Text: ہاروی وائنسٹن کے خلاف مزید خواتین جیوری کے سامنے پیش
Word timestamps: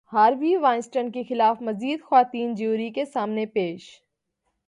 ہاروی 0.13 0.55
وائنسٹن 0.55 1.11
کے 1.11 1.23
خلاف 1.23 1.61
مزید 1.61 2.03
خواتین 2.03 2.53
جیوری 2.55 2.89
کے 2.89 3.05
سامنے 3.05 3.45
پیش 3.45 3.89